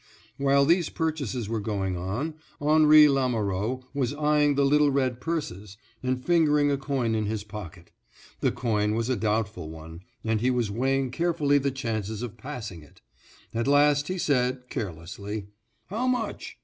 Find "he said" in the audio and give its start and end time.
14.07-14.71